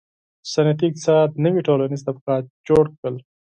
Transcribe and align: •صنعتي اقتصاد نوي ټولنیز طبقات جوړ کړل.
•صنعتي 0.51 0.85
اقتصاد 0.87 1.29
نوي 1.45 1.61
ټولنیز 1.67 2.01
طبقات 2.07 2.43
جوړ 2.67 2.83
کړل. 2.97 3.15